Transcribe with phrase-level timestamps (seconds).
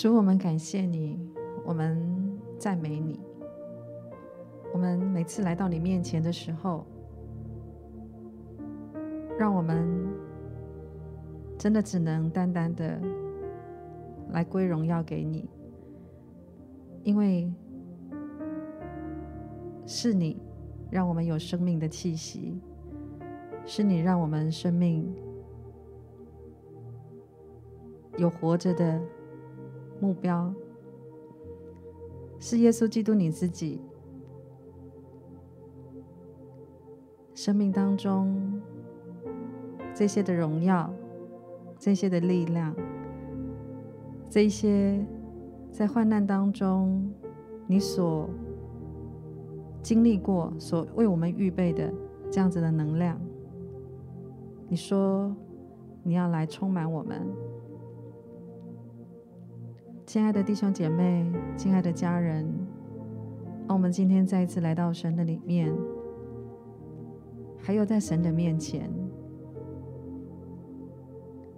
[0.00, 1.20] 主，我们感谢你，
[1.62, 3.20] 我们赞美你。
[4.72, 6.86] 我们每次来到你面前的时候，
[9.38, 9.86] 让我们
[11.58, 12.98] 真的只能单单的
[14.30, 15.46] 来归荣耀给你，
[17.02, 17.52] 因为
[19.84, 20.40] 是你
[20.90, 22.58] 让我们有生命的气息，
[23.66, 25.14] 是你让我们生命
[28.16, 28.98] 有活着的。
[30.00, 30.52] 目标
[32.38, 33.80] 是耶稣基督你自己，
[37.34, 38.60] 生命当中
[39.94, 40.90] 这些的荣耀，
[41.78, 42.74] 这些的力量，
[44.30, 45.04] 这些
[45.70, 47.12] 在患难当中
[47.66, 48.28] 你所
[49.82, 51.92] 经历过、所为我们预备的
[52.30, 53.20] 这样子的能量，
[54.66, 55.34] 你说
[56.02, 57.49] 你要来充满我们。
[60.10, 61.24] 亲爱的弟兄姐妹，
[61.56, 62.44] 亲爱的家人，
[63.68, 65.72] 让我们今天再一次来到神的里面，
[67.56, 68.90] 还有在神的面前，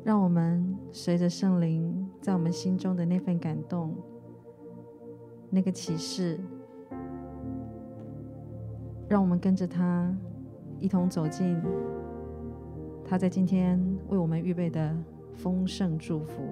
[0.04, 3.96] 让我们随着圣灵在我们心中的那份感动，
[5.48, 6.38] 那个启示，
[9.08, 10.14] 让我们跟着他
[10.78, 11.58] 一同走进
[13.02, 14.94] 他在今天为我们预备的
[15.32, 16.42] 丰盛祝福。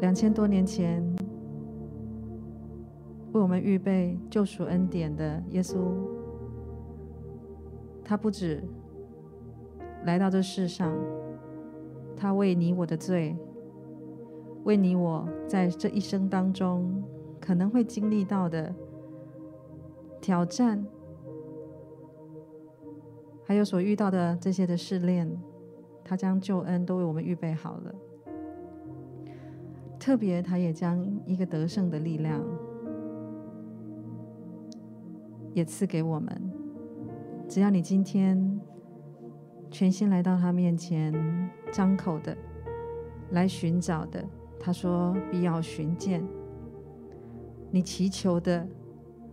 [0.00, 1.04] 两千多年前，
[3.32, 5.76] 为我们预备救赎恩典的耶稣，
[8.02, 8.62] 他不止
[10.06, 10.96] 来到这世上，
[12.16, 13.36] 他为你我的罪，
[14.64, 17.02] 为你我在这一生当中
[17.38, 18.74] 可能会经历到的
[20.18, 20.82] 挑战，
[23.44, 25.30] 还有所遇到的这些的试炼，
[26.02, 27.94] 他将救恩都为我们预备好了。
[30.00, 32.42] 特别，他也将一个得胜的力量
[35.52, 36.52] 也赐给我们。
[37.46, 38.58] 只要你今天
[39.70, 41.12] 全心来到他面前，
[41.70, 42.34] 张口的
[43.32, 44.24] 来寻找的，
[44.58, 46.26] 他说必要寻见。
[47.70, 48.66] 你祈求的，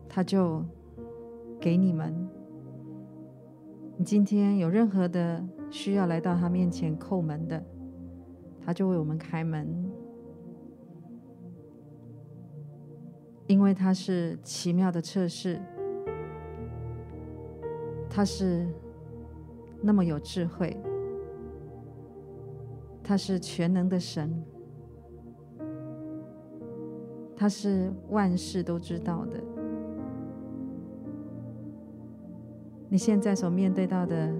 [0.09, 0.61] 他就
[1.61, 2.13] 给你们。
[3.95, 5.41] 你今天有任何的
[5.71, 7.63] 需要来到他面前叩门的，
[8.59, 9.89] 他就为我们开门。
[13.47, 15.57] 因为他是奇妙的测试，
[18.09, 18.67] 他是
[19.81, 20.75] 那么有智慧，
[23.01, 24.43] 他是全能的神，
[27.37, 29.41] 他是万事都知道的。
[32.89, 34.33] 你现在所面对到的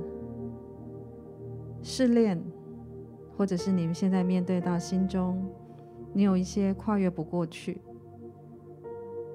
[1.81, 2.41] 试炼，
[3.37, 5.49] 或者是你们现在面对到心中，
[6.11, 7.79] 你有一些跨越不过去。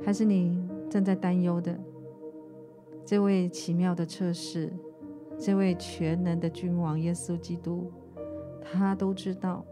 [0.05, 1.79] 还是你正在担忧的
[3.05, 4.73] 这位奇妙的测试，
[5.39, 7.91] 这位全能的君王耶稣基督，
[8.61, 9.65] 他都知道，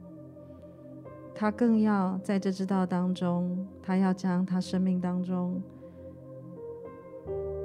[1.35, 5.61] 他更要在这知道当中，他要将他生命当中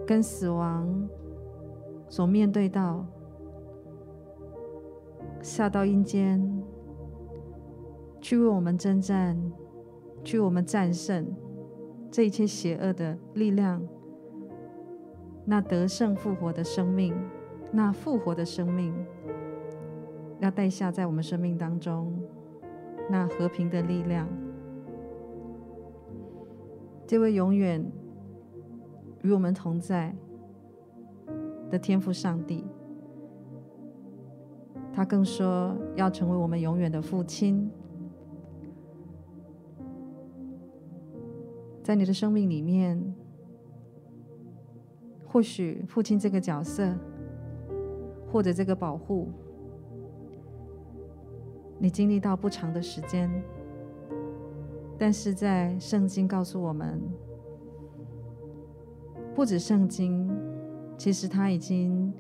[0.05, 1.07] 跟死亡
[2.09, 3.05] 所面对到
[5.41, 6.63] 下到阴间，
[8.21, 9.39] 去为我们征战，
[10.23, 11.25] 去为我们战胜。
[12.15, 13.81] 这一切邪恶的力量，
[15.43, 17.13] 那得胜复活的生命，
[17.73, 18.95] 那复活的生命，
[20.39, 22.17] 要带下在我们生命当中，
[23.09, 24.29] 那和平的力量，
[27.05, 27.85] 这位永远
[29.21, 30.15] 与我们同在
[31.69, 32.63] 的天父上帝，
[34.93, 37.69] 他更说要成为我们永远的父亲。
[41.85, 42.99] 在你的生命里面，
[45.23, 46.91] 或许父亲这个角色，
[48.31, 49.27] 或者这个保护，
[51.77, 53.29] 你经历到不长的时间，
[54.97, 56.99] 但是在圣经告诉我们，
[59.35, 60.27] 不止圣经，
[60.97, 62.11] 其实他已经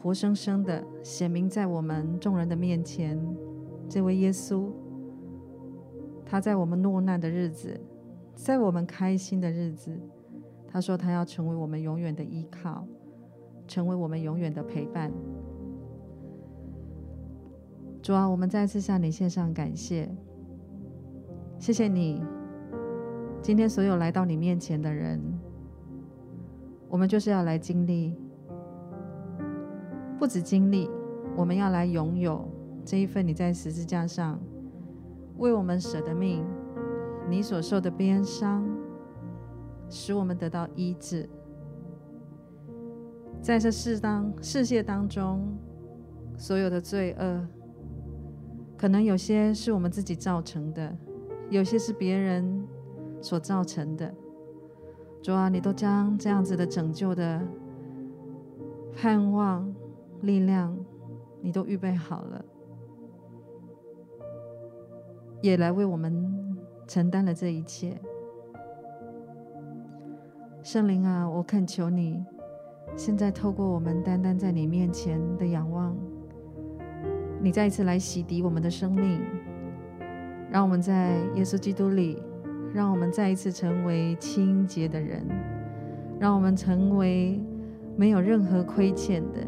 [0.00, 3.22] 活生生的显明在我们众人的面前。
[3.90, 4.70] 这位耶稣，
[6.24, 7.78] 他在我们落难的日子，
[8.42, 9.96] 在我们开心的日子，
[10.66, 12.86] 他说他要成为我们永远的依靠，
[13.68, 15.12] 成为我们永远的陪伴。
[18.02, 20.08] 主啊，我们再次向你献上感谢，
[21.58, 22.22] 谢谢你，
[23.42, 25.20] 今天所有来到你面前的人，
[26.88, 28.16] 我们就是要来经历，
[30.18, 30.88] 不止经历，
[31.36, 32.48] 我们要来拥有
[32.86, 34.40] 这一份你在十字架上
[35.36, 36.42] 为我们舍的命，
[37.30, 38.68] 你所受的鞭伤，
[39.88, 41.28] 使我们得到医治。
[43.40, 45.56] 在这世当世界当中，
[46.36, 47.46] 所有的罪恶。
[48.76, 50.96] 可能有些是我们自己造成的，
[51.50, 52.66] 有些是别人
[53.20, 54.12] 所造成的。
[55.22, 57.46] 主啊，你都将这样子的拯救的
[58.96, 59.72] 盼望、
[60.22, 60.76] 力量，
[61.42, 62.44] 你都预备好了，
[65.42, 66.49] 也来为我们
[66.90, 67.96] 承担了这一切。
[70.60, 72.24] 圣灵啊，我恳求你，
[72.96, 75.96] 现在透过我们单单在你面前的仰望。
[77.40, 79.20] 你再一次来洗涤我们的生命，
[80.50, 82.20] 让我们在耶稣基督里，
[82.74, 85.24] 让我们再一次成为清洁的人，
[86.18, 87.40] 让我们成为
[87.94, 89.38] 没有任何亏欠的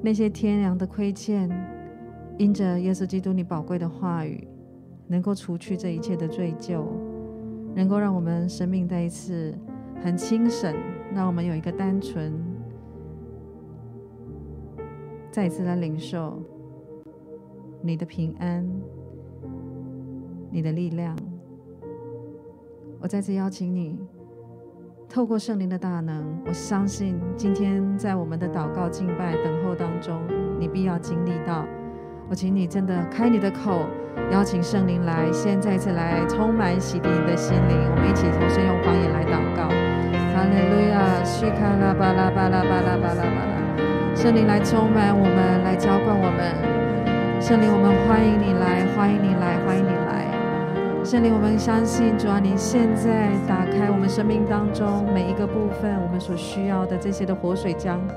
[0.00, 1.46] 那些天良的亏欠，
[2.38, 4.48] 因着耶稣基督你宝贵的话语，
[5.06, 6.84] 能够除去这一切的罪疚，
[7.74, 9.54] 能够让我们生命再一次
[10.02, 10.74] 很清省，
[11.14, 12.32] 让我们有一个单纯，
[15.30, 16.42] 再一次来领受。
[17.82, 18.66] 你的平安，
[20.50, 21.14] 你的力量，
[22.98, 23.98] 我再次邀请你，
[25.06, 30.18] 透过圣灵的大能，我相信今天在我们的祷告、敬拜、等候当中，
[30.58, 31.66] 你必要经历到。
[32.26, 33.84] 我请你真的开你的口，
[34.32, 37.76] 邀请圣灵来，先再次来充满洗涤你的心灵。
[37.90, 39.68] 我们一起同声用方言来祷告：
[40.32, 47.42] 哈利路亚，西卡拉巴拉巴拉巴拉巴拉巴拉，圣灵来充满我们，来浇灌我们。
[47.42, 50.24] 圣灵，我们欢迎你来，欢迎你来，欢迎你来。
[51.04, 58.16] 圣灵，我们相信，主啊，你现在打开我们生命当中每一个部分，我们所需要的这些的活水江河。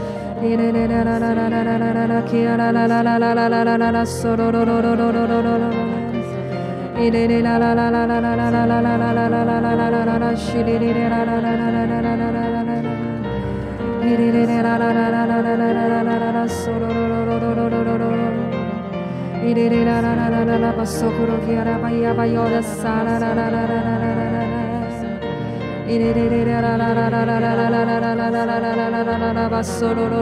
[21.01, 21.37] Sokoro
[29.61, 30.21] Solo,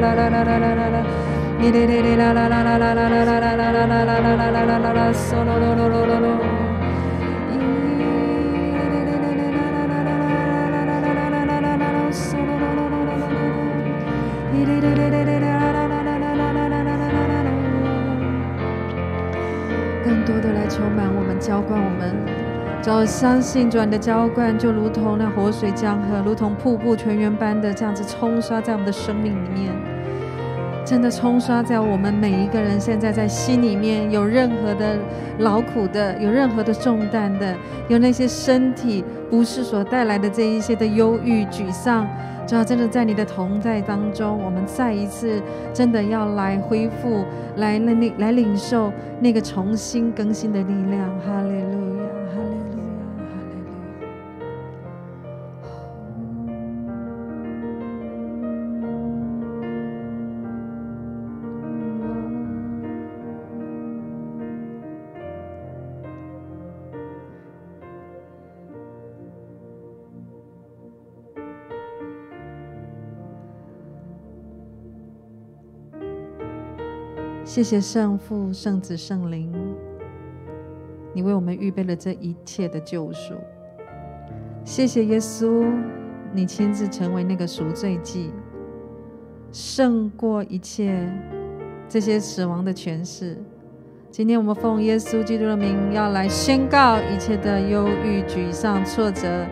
[0.00, 1.02] 啦啦啦啦啦啦啦啦
[1.60, 6.46] 你胜过这一切，你胜过这一切的沮丧，胜过这一切的阴霾。
[7.48, 7.52] 你
[12.12, 13.66] 死里复活的大能，主，
[14.52, 16.46] 你现在就要再一次来充满浇灌
[17.38, 18.26] 我们。
[20.04, 22.00] 更多的来充满我们，浇灌我们。
[22.80, 29.74] 只要相信，主你的浇灌就如同那活水江河，如同瀑布泉源般的这样子冲刷在我们的生命里面，
[30.88, 34.98] 真的冲刷在我们每一个人现在在心里面有任何的
[35.40, 37.54] 劳苦的，有任何的重担的，
[37.88, 42.08] 有那些身体不适所带来的这一些的忧郁、沮丧。
[42.46, 45.42] 主要真的在你的同在当中，我们再一次
[45.74, 47.22] 真的要来恢复，
[47.56, 48.90] 来领来领受
[49.20, 51.02] 那个重新更新的力量。
[51.20, 51.87] 哈利路
[77.58, 79.52] 谢谢圣父、圣子、圣灵，
[81.12, 83.34] 你为我们预备了这一切的救赎。
[84.64, 85.66] 谢谢耶稣，
[86.32, 88.30] 你亲自成为那个赎罪祭，
[89.50, 91.12] 胜过一切
[91.88, 93.36] 这些死亡的权势。
[94.08, 99.44] 今天我们奉耶稣基督的名，要来宣告一切的忧郁、沮丧、挫折，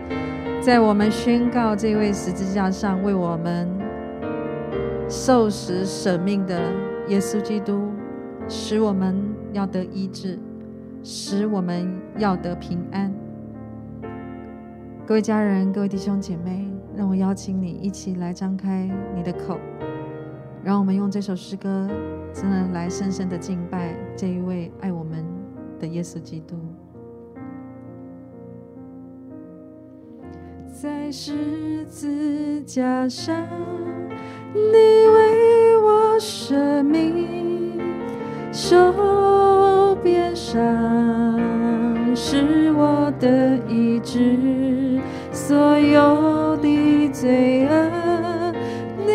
[0.60, 3.68] 在我们宣告这位十字架上为我们
[5.08, 6.56] 受死舍命的。
[7.08, 7.88] 耶稣基督
[8.49, 9.17] 使我们
[9.53, 10.38] 要得医治，
[11.03, 11.88] 使我们
[12.19, 13.12] 要得平安。
[15.05, 19.59] 各位家人，各位弟兄姐妹，让我邀请你一起来张开你的口，
[20.62, 21.88] 让我们用这首诗歌，
[22.33, 25.25] 真的来深深的敬拜这一位爱我们
[25.81, 26.57] 的耶稣基督。
[30.71, 33.35] 在十字架上，
[34.55, 34.86] 你
[44.06, 45.00] 治，
[45.32, 48.52] 所有的罪恶
[48.98, 49.06] 你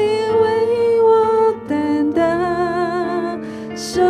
[0.41, 3.39] 为我担当，
[3.74, 4.01] 受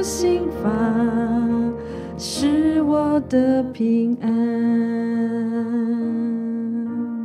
[0.00, 0.70] 刑罚
[2.16, 4.30] 是我的平安，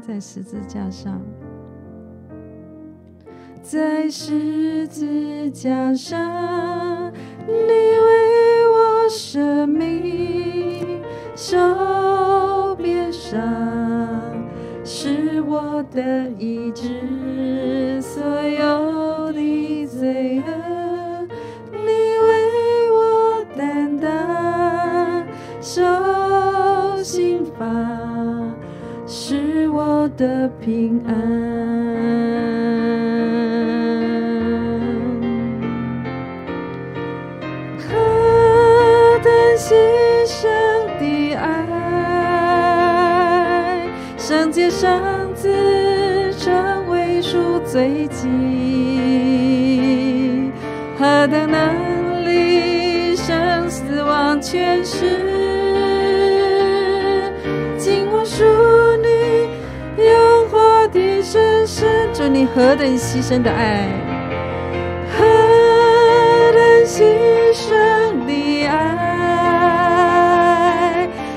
[0.02, 1.22] 在十字架上。
[3.62, 7.12] 在十字架上，
[7.46, 11.00] 你为我舍命，
[11.36, 11.56] 受
[16.00, 21.28] 的意志，所有的罪恶，
[21.74, 21.88] 你
[22.26, 24.08] 为我担当，
[25.60, 25.82] 受
[27.04, 27.66] 刑罚，
[29.06, 31.29] 是我的平安。
[62.56, 63.88] 何等牺牲的爱，
[65.18, 65.24] 何
[66.52, 67.04] 等牺
[67.54, 68.78] 牲的爱，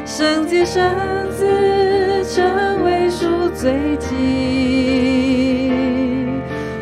[0.04, 0.82] 圣洁圣
[1.30, 3.42] 子成为赎。
[3.54, 4.08] 罪祭，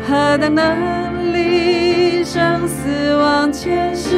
[0.07, 4.17] 何等能力生死亡权势，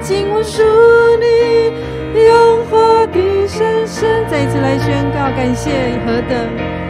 [0.00, 0.62] 今我属
[1.20, 1.26] 你
[2.24, 5.70] 永活的神圣，再一次来宣告，感谢
[6.06, 6.81] 何等。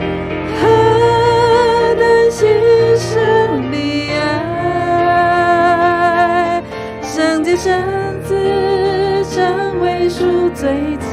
[7.62, 8.34] 生子
[9.30, 11.06] 成为数最奇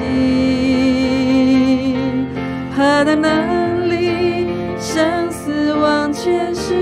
[2.76, 4.48] 葩的能力
[4.80, 6.74] 生死忘却事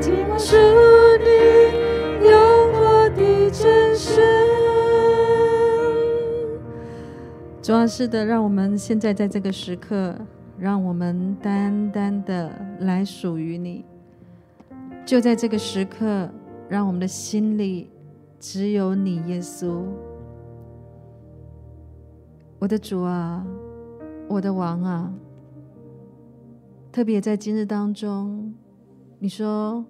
[0.00, 0.38] 听寞
[1.20, 2.32] 你用
[2.72, 4.24] 我的真心
[7.60, 10.16] 装饰的让我们现在在这个时刻
[10.58, 12.50] 让我们单单的
[12.80, 13.84] 来属于你。
[15.06, 16.28] 就在这个时刻
[16.68, 17.90] 让我们的心里
[18.40, 19.84] 只有你，耶稣。
[22.58, 23.46] 我的主啊，
[24.28, 25.12] 我的王啊，
[26.90, 28.54] 特别在今日当中，
[29.18, 29.84] 你说，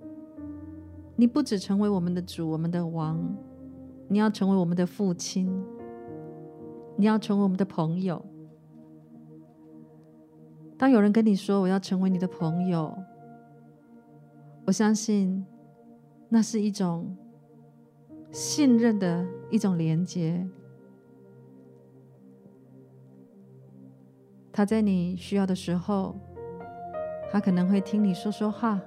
[1.15, 3.19] 你不只成为我们的主，我们的王，
[4.09, 5.51] 你要成为我们的父亲，
[6.97, 8.23] 你要成为我们的朋友。
[10.77, 12.95] 当有人跟你说我要成为你的朋友，
[14.67, 15.47] 我相信
[16.29, 17.17] 那是一种
[18.31, 20.47] 信任的一种连接。
[24.53, 26.17] 他在你需要的时候，
[27.31, 28.79] 他可能会听你说说话；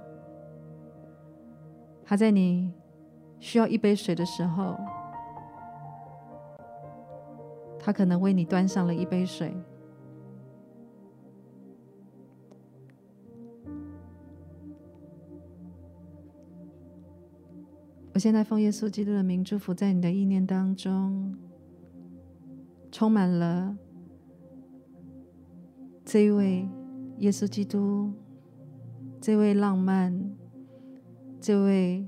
[2.03, 2.73] 他在你
[3.39, 4.75] 需要一杯水的时候，
[7.79, 9.55] 他可能为你端上了一杯水。
[18.19, 21.33] 我现在奉耶稣基督的名祝福，在你的意念当中，
[22.91, 23.77] 充满了。
[26.03, 26.67] 这位
[27.19, 28.11] 耶稣基督，
[29.21, 30.35] 这位浪漫，
[31.39, 32.05] 这位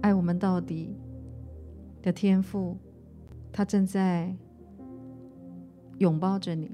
[0.00, 0.96] 爱我们到底
[2.00, 2.78] 的天父，
[3.52, 4.34] 他正在
[5.98, 6.70] 拥抱着你。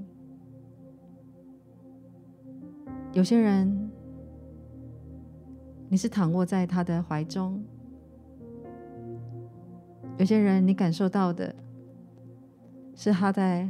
[3.11, 3.91] 有些人，
[5.89, 7.61] 你是躺卧在他的怀中；
[10.17, 11.55] 有些人，你感受到的
[12.95, 13.67] 是他在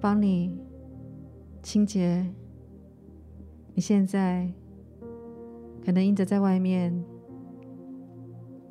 [0.00, 0.60] 帮你。
[1.64, 2.26] 清洁，
[3.72, 4.52] 你现在
[5.84, 6.92] 可能因着在外面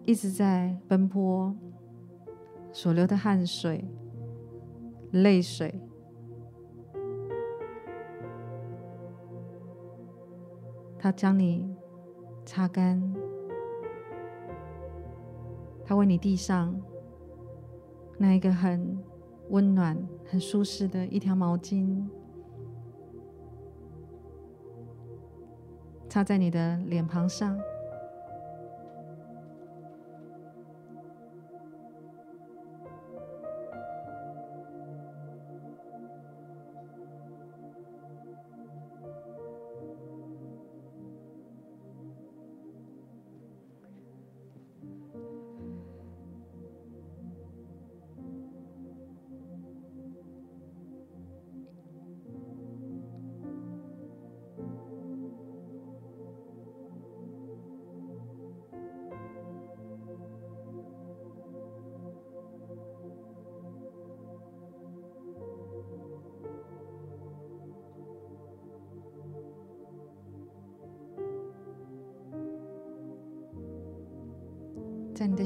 [0.03, 1.55] 一直在奔波，
[2.73, 3.85] 所流的汗水、
[5.11, 5.73] 泪水，
[10.99, 11.73] 他将你
[12.45, 13.01] 擦干，
[15.91, 16.73] 他为你递上
[18.17, 18.97] 那一个很
[19.49, 22.07] 温暖、很舒适的一条毛巾。
[26.07, 27.59] 擦在你的脸庞上。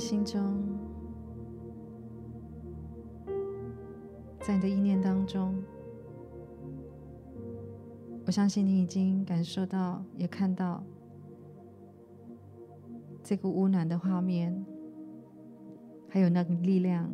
[0.05, 0.39] 心中，
[4.39, 5.55] 在你的意念当中，
[8.23, 10.83] 我相信你已经感受到，也看到
[13.23, 14.63] 这个温暖的画面，
[16.07, 17.11] 还有那个力量。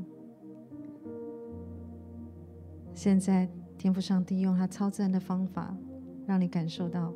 [2.94, 5.74] 现在，天赋上帝用他超自然的方法，
[6.26, 7.14] 让你感受到。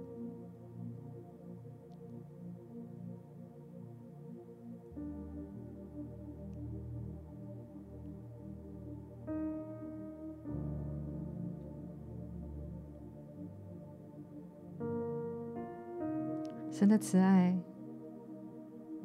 [16.78, 17.58] 神的慈爱，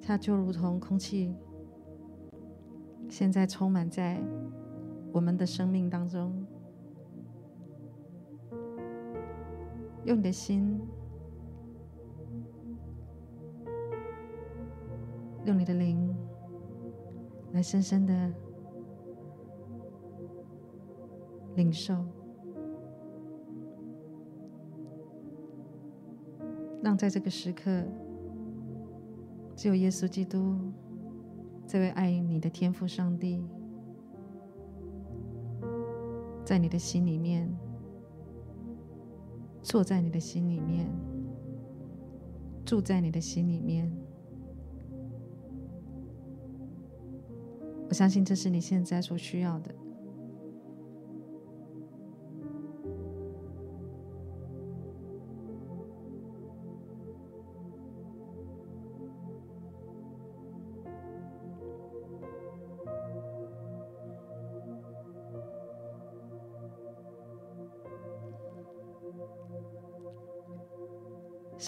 [0.02, 1.32] 它就如同空气，
[3.08, 4.20] 现在充满在
[5.12, 6.44] 我们的生命当中。
[10.04, 10.80] 用你的心，
[15.44, 16.12] 用你的灵，
[17.52, 18.34] 来深深的
[21.54, 22.04] 领受。
[26.82, 27.84] 让在这个时刻，
[29.54, 30.56] 只有耶稣基督
[31.66, 33.44] 这位爱你的天父上帝，
[36.44, 37.48] 在你的心里面，
[39.62, 40.88] 坐在你的心里面，
[42.64, 43.92] 住在你的心里面。
[47.88, 49.74] 我相信这是你现在所需要的。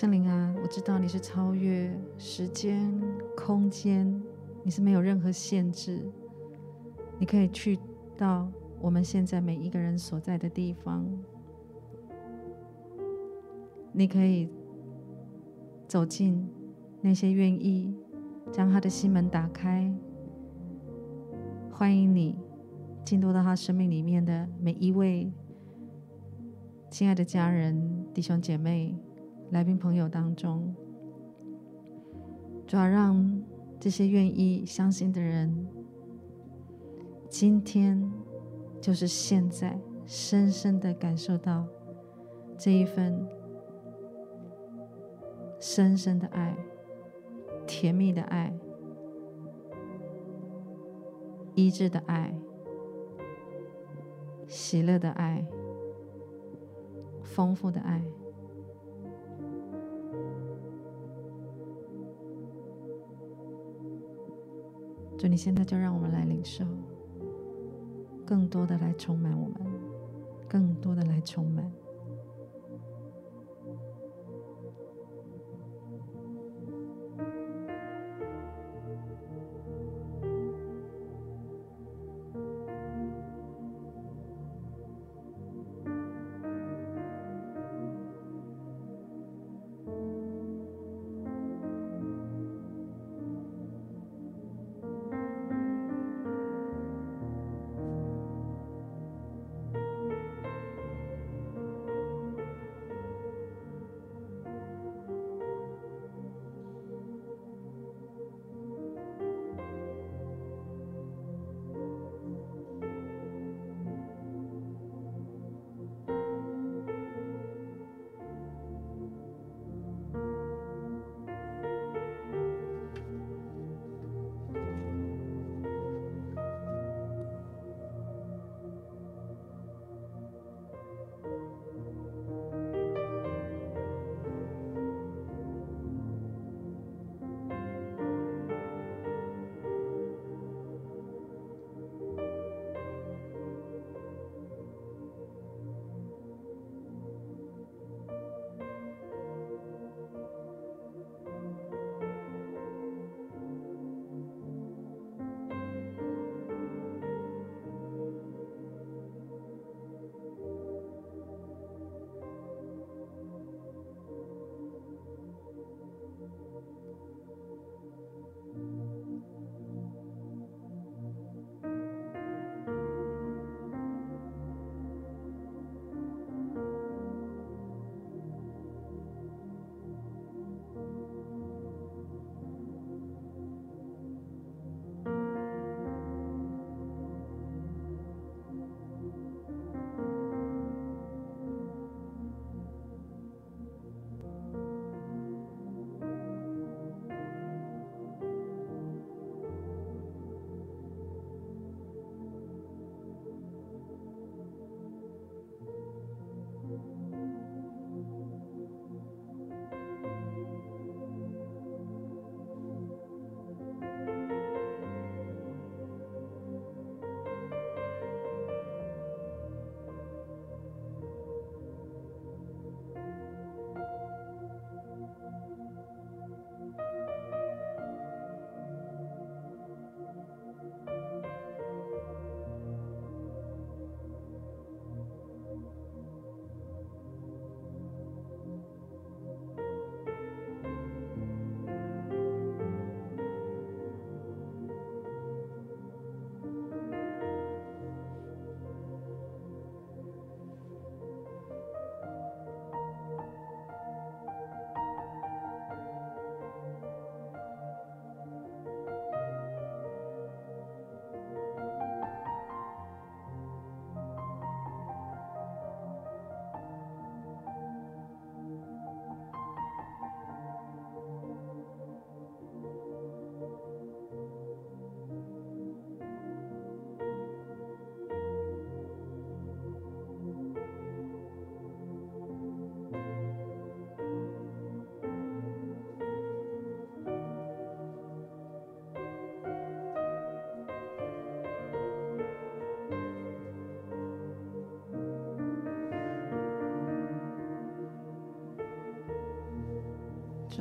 [0.03, 2.93] 圣灵啊，我知道你是超越时间、
[3.37, 4.21] 空间，
[4.65, 6.11] 你是没有任何限制，
[7.21, 7.79] 你可以去
[8.19, 11.07] 到我们现在每一个人所在的地方，
[13.93, 14.49] 你可以
[15.87, 16.51] 走进
[17.01, 17.95] 那些愿意
[18.51, 19.89] 将他的心门打开，
[21.71, 22.37] 欢迎你
[23.05, 25.33] 进入到他生命里面的每一位
[26.91, 28.99] 亲爱的家人、弟兄姐妹。
[29.53, 30.75] 来宾朋友当中，
[32.67, 33.43] 主要让
[33.79, 35.69] 这些愿意相信的人，
[37.29, 38.11] 今天
[38.81, 41.67] 就是现在，深深的感受到
[42.57, 43.29] 这一份
[45.61, 46.57] 深深的爱、
[47.67, 48.59] 甜蜜的爱、
[51.55, 52.35] 医治的爱、
[54.47, 55.47] 喜乐的爱、
[57.23, 58.03] 丰富的爱。
[65.23, 66.65] 所以你现在就让我们来领受，
[68.27, 69.55] 更多的来充满我们，
[70.49, 71.65] 更多的来充满。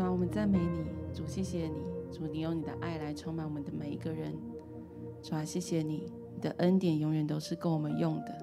[0.01, 0.83] 主啊，我们赞美你，
[1.13, 4.33] 主，谢谢你，主，你用你的爱来充满我们的每一个人。
[5.21, 8.35] 主啊，谢谢你，你的恩典永远都是够我们用的。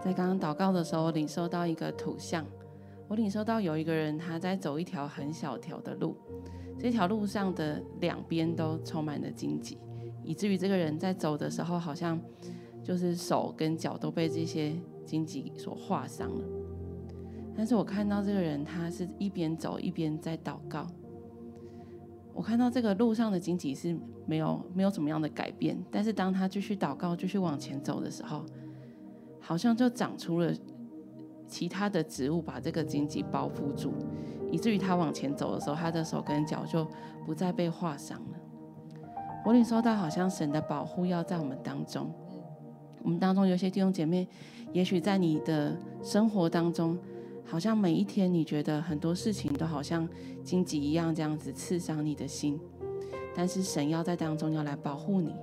[0.00, 2.46] 在刚刚祷告的时候，我领受到一个图像，
[3.08, 6.14] 我领受到有一个人他在走一条很小条的路，
[6.78, 9.76] 这条路上的两边都充满了荆棘，
[10.22, 12.16] 以至于这个人在走的时候，好像
[12.84, 14.72] 就是手跟脚都被这些
[15.04, 16.57] 荆棘所划伤了。
[17.58, 20.86] 但是我看到这个人，他是一边走一边在祷告。
[22.32, 28.46] 我看到这个路上的荆棘是没有没有怎么样的改变，但是当他继续祷告、继续往前走的时候，
[29.40, 30.54] 好像就长出了
[31.48, 33.92] 其他的植物，把这个荆棘包覆住，
[34.52, 36.86] 以至于他往前走的时候，他的手跟脚就
[37.26, 38.38] 不再被划伤了。
[39.44, 42.08] 我领受到好像神的保护要在我们当中，
[43.02, 44.28] 我们当中有些弟兄姐妹，
[44.72, 46.96] 也许在你的生活当中。
[47.50, 50.06] 好像每一天，你觉得很多事情都好像
[50.44, 52.60] 荆棘一样，这样子刺伤你的心。
[53.34, 55.34] 但是神要在当中要来保护你。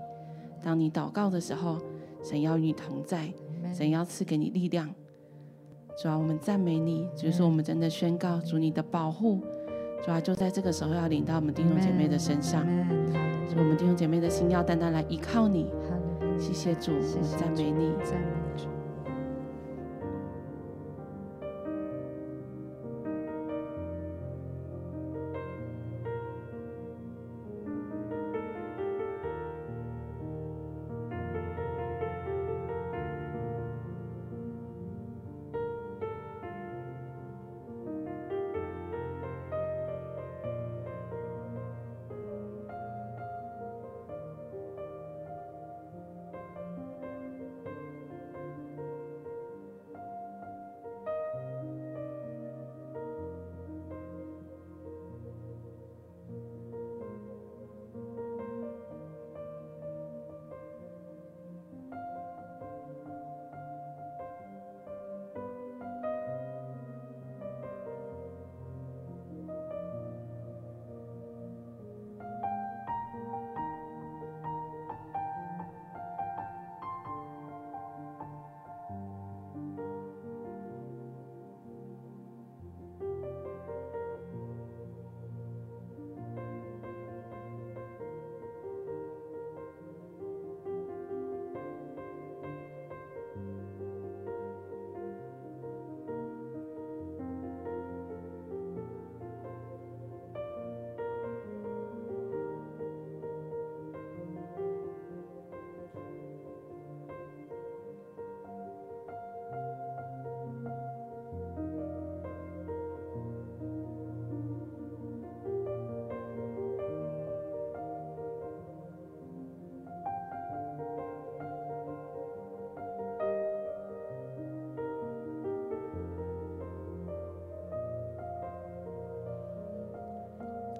[0.61, 1.79] 当你祷告的时候，
[2.23, 3.33] 神要与你同在，
[3.73, 4.93] 神要赐给你力量。
[6.01, 9.41] 主啊，我们赞美你，就是我们真的宣告主你的保护。
[10.03, 12.63] 主啊，就在这个时候要领到我们弟兄姐妹的身上，
[13.49, 15.71] 主，我们弟兄姐妹的心要单单来依靠你。
[16.37, 18.44] 谢谢主，我们赞美你。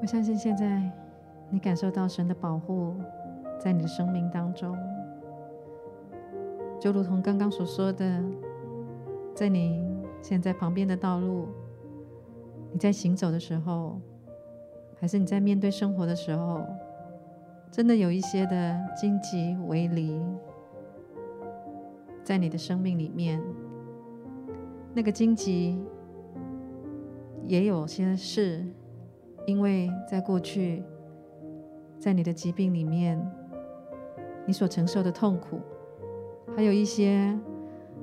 [0.01, 0.81] 我相信现在
[1.49, 2.95] 你感受到神的保护
[3.59, 4.77] 在你的生命当中，
[6.79, 8.21] 就如同刚刚所说的，
[9.33, 9.83] 在你
[10.21, 11.47] 现在旁边的道路，
[12.71, 13.99] 你在行走的时候，
[14.99, 16.61] 还是你在面对生活的时候，
[17.71, 20.21] 真的有一些的荆棘围篱
[22.23, 23.41] 在你的生命里面，
[24.93, 25.79] 那个荆棘
[27.43, 28.65] 也有些事。
[29.45, 30.83] 因为在过去，
[31.99, 33.19] 在你的疾病里面，
[34.45, 35.59] 你所承受的痛苦，
[36.55, 37.37] 还有一些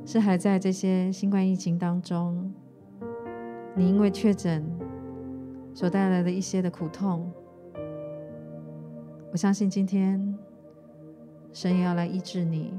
[0.06, 2.52] 是还在这些新冠疫情当中，
[3.74, 4.64] 你因为确诊
[5.74, 7.30] 所带来的一些的苦痛，
[9.32, 10.38] 我相信今天
[11.52, 12.72] 神也要来医治你。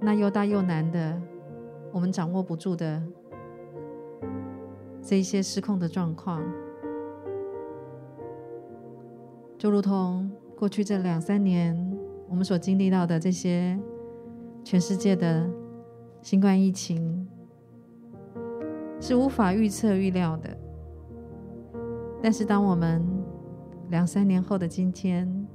[0.00, 1.20] 那又大又难的，
[1.92, 3.02] 我们掌握不住的。
[5.02, 6.40] 这一些失控的状况，
[9.58, 11.74] 就如同过去这两三年
[12.28, 13.76] 我们所经历到的这些
[14.62, 15.50] 全世界的
[16.22, 17.26] 新冠疫情，
[19.00, 20.56] 是无法预测预料的。
[22.22, 23.02] 但是，当我们
[23.88, 25.46] 两三年后的今天，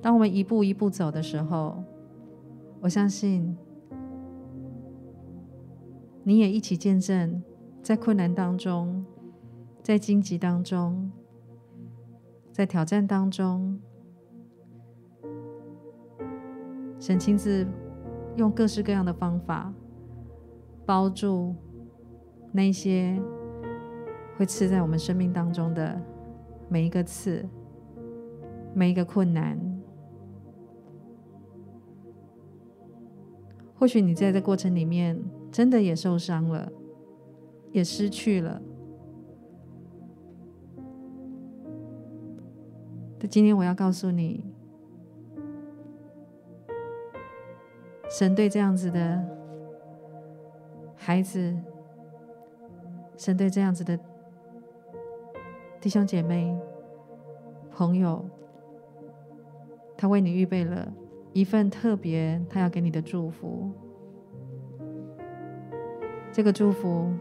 [0.00, 1.82] 当我们一步一步走的时候，
[2.80, 3.56] 我相信
[6.22, 7.42] 你也一起见证。
[7.84, 9.04] 在困难当中，
[9.82, 11.12] 在荆棘当中，
[12.50, 13.78] 在挑战当中，
[16.98, 17.66] 神亲自
[18.36, 19.70] 用各式各样的方法
[20.86, 21.54] 包住
[22.52, 23.20] 那些
[24.38, 26.00] 会刺在我们生命当中的
[26.70, 27.46] 每一个刺，
[28.72, 29.60] 每一个困难。
[33.74, 36.72] 或许你在这过程里面真的也受伤了，
[37.74, 38.62] 也失去了。
[43.18, 44.44] 但今天我要告诉你，
[48.08, 49.20] 神对这样子的
[50.94, 51.52] 孩子，
[53.16, 53.98] 神对这样子的
[55.80, 56.56] 弟兄姐妹、
[57.72, 58.24] 朋友，
[59.96, 60.92] 他为你预备了
[61.32, 63.68] 一份特别，他要给你的祝福。
[66.30, 67.12] 这个祝福，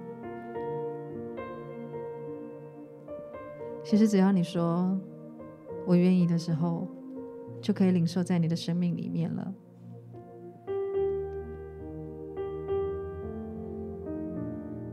[3.83, 4.97] 其实只要你说
[5.85, 6.87] “我愿意”的时候，
[7.61, 9.53] 就可以领受在你的生命里面了。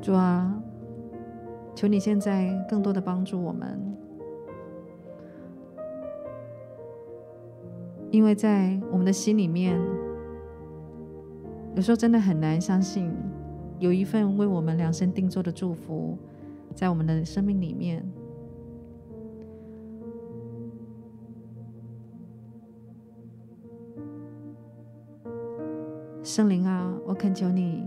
[0.03, 0.61] 主啊，
[1.75, 3.81] 求你现在更多的帮助我们，
[8.11, 9.81] 因为在我们的心里面，
[11.77, 13.15] 有时候真的很难相信，
[13.79, 16.19] 有一份为我们量身定做的祝福，
[16.75, 18.05] 在我们的生命里面。
[26.23, 27.85] 圣灵啊，我恳求你，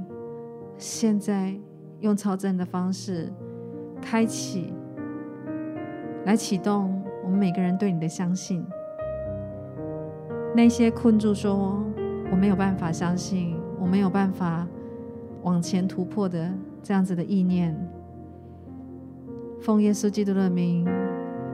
[0.77, 1.53] 现在。
[1.99, 3.31] 用超自然的方式
[4.01, 4.73] 开启，
[6.25, 8.61] 来启动我们每个人对你的相信。
[10.53, 11.81] 那些困住说
[12.29, 14.67] 我没有办法相信，我没有办法
[15.43, 16.51] 往前突破的
[16.83, 17.73] 这样子的意念，
[19.61, 20.85] 奉耶稣基督的名，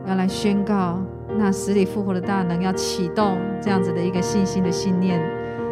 [0.07, 0.99] 要来宣告
[1.37, 5.21] 那死里复活的大能，要启动这样子的一个信心的信念，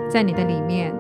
[0.10, 0.94] 在你的里面。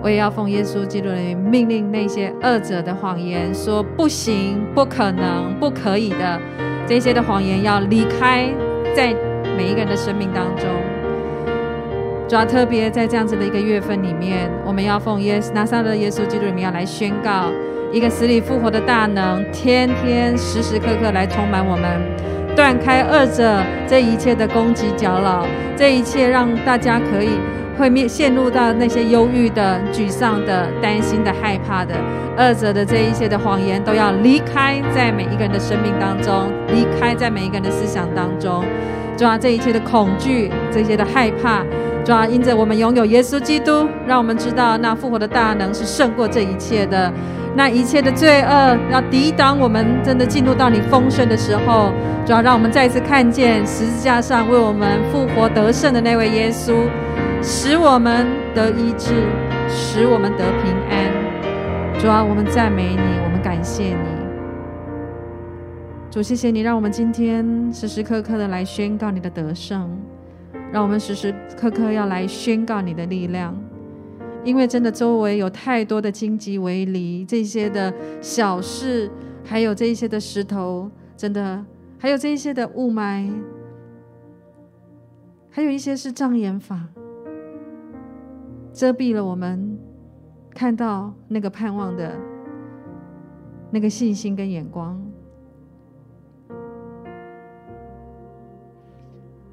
[0.00, 6.40] 我也要奉耶稣基督的命令那些恶者的谎言，说不行、不可能、不可以的
[6.86, 8.48] 这些的谎言，要离开
[8.94, 9.12] 在
[9.56, 10.66] 每一个人的生命当中。
[12.28, 17.46] 主要特别在这样子的一个月份里面，我们要奉耶稣拿撒勒耶稣基督的名，要来宣告
[17.90, 22.00] 一个死里复活的大能，天天时时刻刻来充满我们，
[22.58, 27.38] 断开恶者这一切的攻击搅扰，这一切让大家可以。
[27.78, 31.94] 会面陷入到那些忧郁的、沮丧的、担心的、害怕的、
[32.36, 38.64] 恶者的这一切的谎言，都要离开在每一个人的生命当中，离开在每一个人的思想当中。
[39.16, 41.62] 主啊，这一切的恐惧、这些的害怕，
[42.04, 47.12] 主啊，因着我们拥有耶稣基督，让我们知道那复活的大能是胜过这一切的。
[47.54, 51.92] 那一切的罪恶要抵挡我们，真的进入到你丰盛的时候，
[52.24, 56.74] 主啊，让我们再一次看见十字架上为我们复活得胜的那位耶稣。
[57.40, 59.14] 使我们得医治，
[59.68, 62.00] 使我们得平安。
[62.00, 64.08] 主啊，我们赞美你，我们感谢你。
[66.10, 69.88] 主，谢谢你，让我们今天时时刻刻的来宣告你的得胜，
[70.72, 73.54] 让我们时时刻刻要来宣告你的力量。
[74.44, 79.10] 因为真的周围有太多的荆棘围篱，这些的小事，
[79.44, 81.64] 还有这一些的石头，真的
[81.98, 83.30] 还有这一些的雾霾，
[85.50, 86.88] 还有一些是障眼法。
[88.72, 89.76] 遮蔽了我们
[90.50, 92.16] 看到那个盼望的
[93.70, 95.04] 那个信心跟眼光，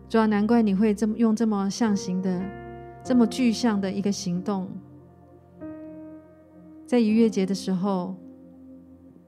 [0.08, 2.40] 主要难怪你会这么用这么象形的、
[3.06, 4.68] 这么具象的一个行动，
[6.88, 8.16] 在逾越节的时候，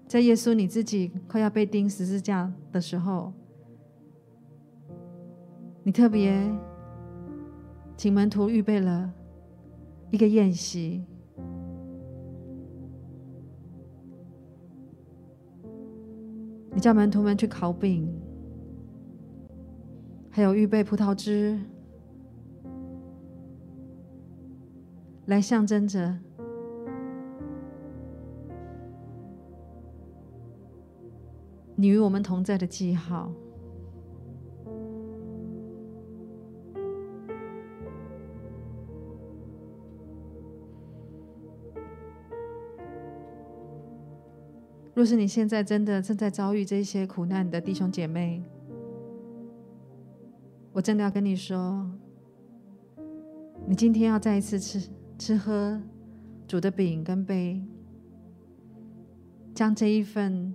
[0.08, 3.32] 在耶稣你自己快要被钉十字架的时候，
[5.84, 6.52] 你特别
[7.96, 9.14] 请门徒预备了。
[10.10, 11.04] 一个宴席，
[16.72, 18.10] 你叫门徒们去烤饼，
[20.32, 21.60] 还有预备葡萄汁，
[25.28, 26.18] 来象征着
[31.76, 33.32] 你与我们同在的记号。
[44.96, 48.42] 若是你现在真的正在遭遇这些苦难的弟兄姐妹，
[50.72, 51.88] 我真的要跟你说，
[53.68, 55.82] 你今天要再一次吃吃喝，
[56.48, 57.62] 煮的饼跟杯。
[59.56, 60.54] 将这一份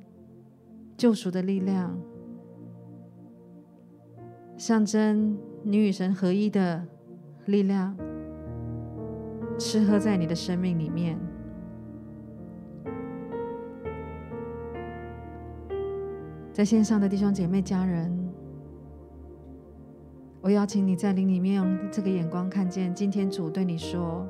[0.97, 1.99] 救赎的力量。
[4.57, 6.87] 象征你与神合一的
[7.47, 7.97] 力量。
[9.59, 11.19] 吃喝在你的生命里面。
[16.53, 18.17] 在线上的弟兄姐妹家人。
[20.41, 24.25] 我邀请你在灵里面用这个眼光看见今天主对你说。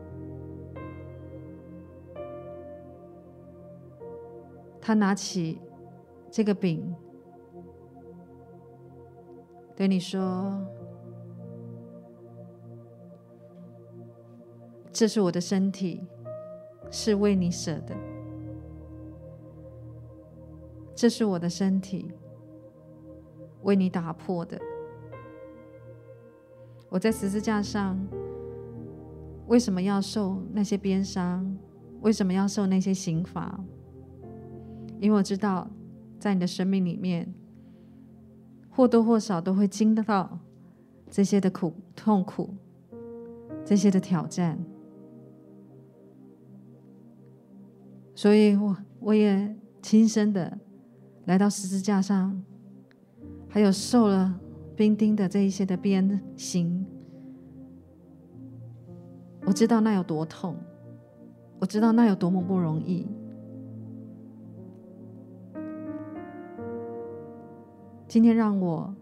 [4.85, 5.61] 他拿起
[6.29, 6.93] 这个饼，
[9.77, 10.61] 对你说
[14.93, 16.05] ：“这是我的身体，
[16.91, 17.95] 是为你舍的。”
[20.97, 22.11] 这是我的身体，
[23.63, 24.61] 为你打破的。
[26.89, 27.99] 我在十字架上，
[29.47, 31.57] 为什么要受那些鞭伤？
[32.01, 33.59] 为什么要受那些刑罚？
[35.03, 35.69] 因为我知道，
[36.21, 37.35] 在你的生命里面，
[38.71, 40.39] 或多或少都会经得到
[41.11, 42.55] 这些的苦、痛苦，
[43.65, 44.57] 这些的挑战。
[48.15, 50.59] 所以我我也亲身的。
[51.25, 52.43] 来到十字架上，
[53.49, 54.41] 还有受了
[54.75, 56.85] 冰丁的这一些的鞭刑，
[59.47, 60.57] 我知道那有多痛，
[61.61, 63.07] 我知道那有多么不容易。
[68.13, 68.95] 今天让我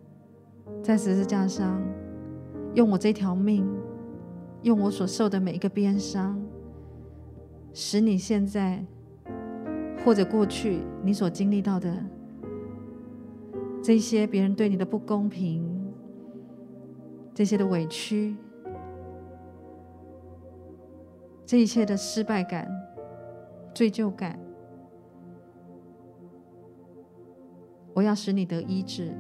[0.84, 1.82] 在十字架上，
[2.74, 3.68] 用我这条命，
[4.62, 6.40] 用我所受的每一个鞭伤，
[7.74, 8.84] 使你现在。
[10.04, 11.92] 或者过去你所经历到的
[13.82, 15.68] 这些别人对你的不公平，
[17.34, 18.36] 这些的委屈，
[21.44, 22.70] 这一切的失败感、
[23.74, 24.38] 罪疚感，
[28.00, 29.12] 我要使你得医治。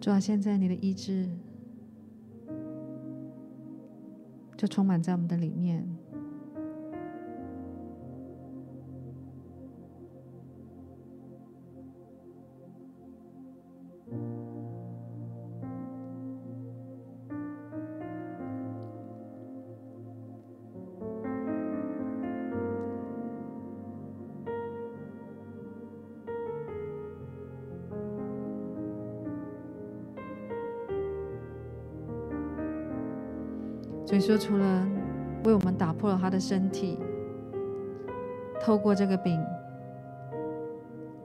[0.00, 1.28] 主啊，现在你的医治
[4.56, 5.84] 就充满在我们的里面。
[34.28, 34.86] 说，除了
[35.44, 36.98] 为我们打破了他的身体，
[38.60, 39.42] 透过这个饼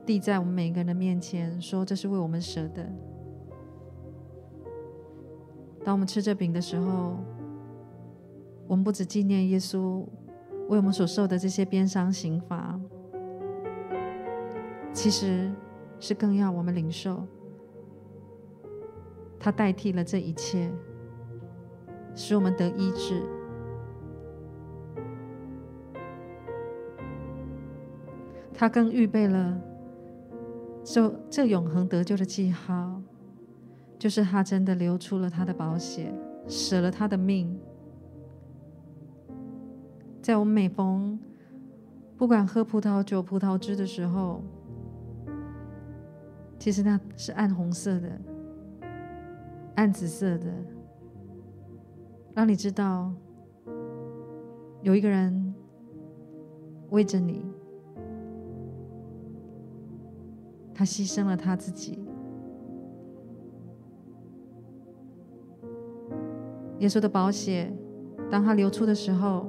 [0.06, 2.90] 递在我们每一个人的面前，说这是为我们舍的。
[5.84, 7.18] 当我们吃这饼的时候，
[8.68, 10.06] 我们不只纪念耶稣
[10.70, 12.80] 为我们所受的这些鞭伤刑罚，
[14.94, 15.52] 其实
[16.00, 17.28] 是更要我们领受，
[19.38, 20.72] 他代替了这一切。
[22.16, 23.24] 使我们得医治，
[28.54, 29.60] 他更预备了
[30.84, 33.02] 这这永恒得救的记号，
[33.98, 36.14] 就是他真的流出了他的宝血，
[36.48, 37.60] 舍了他的命。
[40.22, 41.20] 在我们每逢
[42.16, 44.42] 不管喝葡萄酒、葡萄汁的时候，
[46.60, 48.22] 其实那是暗红色的、
[49.76, 50.48] 暗紫色的。
[52.36, 53.14] 让你知道，
[54.82, 55.54] 有一个人
[56.90, 57.46] 为着你，
[60.74, 62.00] 他牺牲了他自己。
[66.80, 67.72] 耶稣的宝血，
[68.32, 69.48] 当他流出的时候，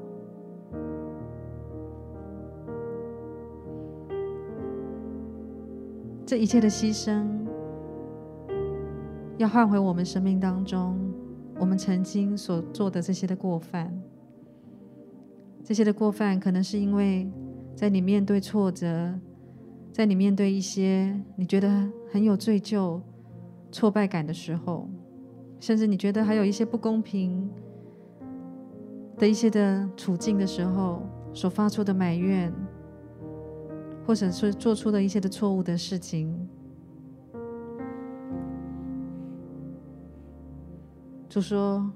[6.27, 7.27] 这一切的牺牲，
[9.39, 10.97] 要换回我们生命当中。
[11.59, 13.93] 我们曾经所做的这些的过犯，
[15.63, 17.31] 这些的过犯，可能是因为
[17.75, 19.15] 在你面对挫折，
[19.93, 23.01] 在你面对一些你觉得很有罪疚、
[23.71, 24.89] 挫败感的时候，
[25.61, 27.49] 甚至你觉得还有一些不公平
[29.17, 31.03] 的一些的处境的时候，
[31.33, 32.53] 所发出的埋怨，
[34.05, 36.37] 或者是做出的一些的错误的事情。
[41.35, 41.91] 就说：“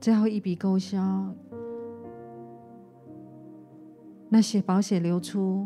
[0.00, 1.32] 最后一笔勾销，
[4.28, 5.64] 那些保险流出，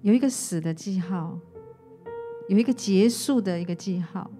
[0.00, 1.38] 有一个死的记号，
[2.48, 4.30] 有一个结束的一个记号。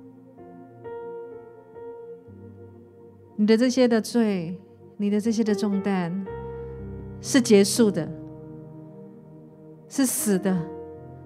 [3.36, 4.58] 你的这些的罪，
[4.96, 6.24] 你的这些的重担，
[7.20, 8.10] 是结束的，
[9.86, 10.58] 是死的，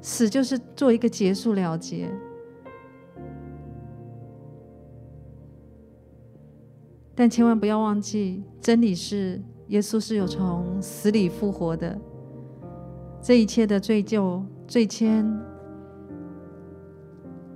[0.03, 2.11] 死就是做一个结束了结。
[7.15, 11.99] 但千万不要忘记，真理是耶稣是有从死里复活的。
[13.23, 15.39] 这一切的罪疚、罪愆，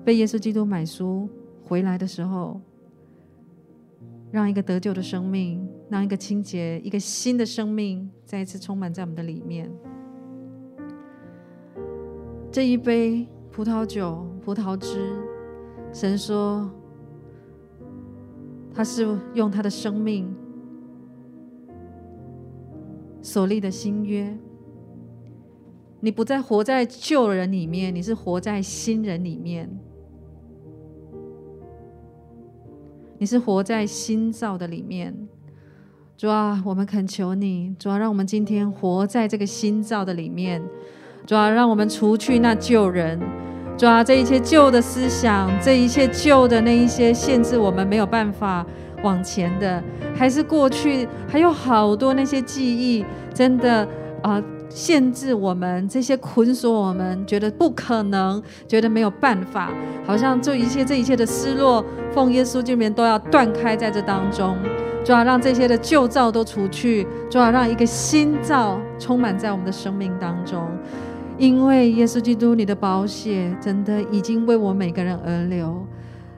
[0.05, 1.29] 被耶稣基督买赎
[1.65, 2.61] 回来的时候。
[4.33, 9.71] 让一个得救的生命，让一个清洁、一个新的生命再一次充满在我们的里面。
[12.57, 15.13] 这一杯葡萄酒、葡萄汁，
[15.93, 16.71] 神说，
[18.73, 20.35] 他是用他的生命
[23.21, 24.35] 所立的新约。
[26.01, 29.69] 你不再活在旧人里面，你是活在新人里面。
[33.19, 35.29] 你是活在新造的里面，
[36.17, 40.67] 主啊，我们恳求你，主啊，让我们今天活在这个新造的里面，
[41.27, 43.21] 主啊，让我们除去那旧人，
[43.77, 48.65] 主啊，这一切旧的思想，这一切旧的那一些限制我们没有办法
[49.03, 49.83] 往前的，
[50.17, 53.05] 还是过去还有好多那些记忆，
[53.35, 53.87] 真的
[54.23, 54.43] 啊。
[54.69, 59.73] 限制我们，这些捆锁我们，觉得不可能，觉得没有办法，
[60.05, 64.57] 好像这一切、这一切的失落，奉耶稣之名都要断开在这当中，
[65.05, 70.69] 主要让这些的旧造都除去，主要让一个新造充满在我们的生命当中，
[71.39, 75.87] 因为耶稣基督你的宝血真的已经为我每个人而流，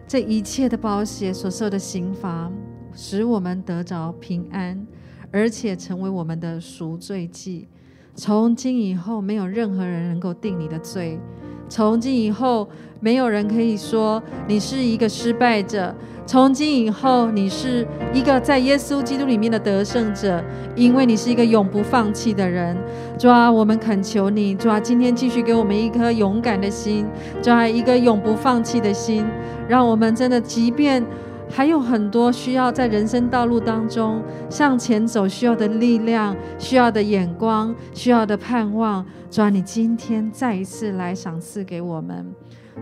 [0.08, 2.50] 这一切的宝血所受的刑罚，
[2.92, 4.84] 使我们得着平安，
[5.30, 7.68] 而且成为我们的赎罪祭。
[8.16, 11.20] 从今以后，没有任何人能够定你的罪。
[11.68, 12.68] 从今以后，
[13.00, 15.94] 没有人可以说你是一个失败者。
[16.26, 20.44] 从今以后，你是一个在耶稣基督里面的得胜者，
[20.76, 22.76] 因为你是一个永不放弃的人。
[23.18, 27.06] 主啊，我们恳求你，主啊，今天继续给我们一颗勇敢的心，
[27.40, 29.24] 主啊，一个永不放弃的心，
[29.66, 31.02] 让我们真的，即便。
[31.50, 39.04] 还有很多需要在人生道路当中向前走需要的力量、需要的眼光、需要的盼望。
[39.30, 42.26] 主啊，你今天再一次来赏赐给我们。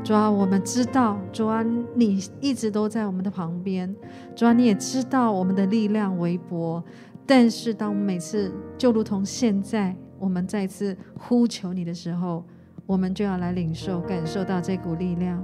[0.05, 1.65] 主啊，我们知道，主啊，
[1.95, 3.95] 你一直都在我们的旁边。
[4.35, 6.83] 主啊，你也知道我们的力量微薄，
[7.25, 12.45] 但是当我们每次就如同现在，我们再次呼求你的时候，
[12.85, 15.43] 我们就要来领受、感受到这股力量。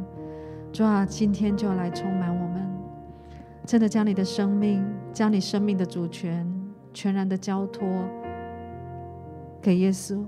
[0.70, 2.51] 主啊，今天就要来充满我们。
[3.64, 6.46] 真的将你的生命，将你生命的主权
[6.92, 7.86] 全然的交托
[9.62, 10.24] 给耶稣。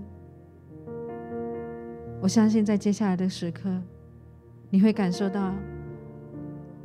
[2.21, 3.69] 我相信在接下来的时刻，
[4.71, 5.53] 你会感受到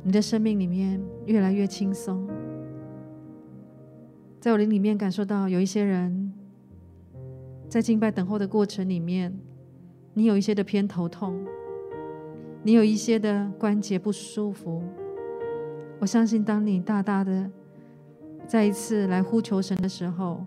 [0.02, 2.28] 你的生命里面越来越轻松。
[4.40, 6.32] 在我灵里面感受到有一些人
[7.68, 9.34] 在敬拜等候的过程里面，
[10.12, 11.42] 你有一些的偏头痛，
[12.62, 14.82] 你有一些的关节不舒服。
[16.00, 17.50] 我相信，当你大大的
[18.46, 20.44] 再一次来呼求神的时候，